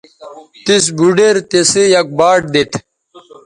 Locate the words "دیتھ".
2.53-2.75